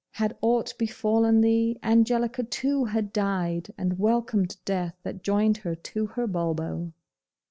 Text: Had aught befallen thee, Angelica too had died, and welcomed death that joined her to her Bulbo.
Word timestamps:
Had 0.13 0.35
aught 0.41 0.73
befallen 0.79 1.41
thee, 1.41 1.77
Angelica 1.83 2.41
too 2.43 2.85
had 2.85 3.13
died, 3.13 3.71
and 3.77 3.99
welcomed 3.99 4.57
death 4.65 4.97
that 5.03 5.21
joined 5.21 5.57
her 5.57 5.75
to 5.75 6.07
her 6.07 6.25
Bulbo. 6.25 6.91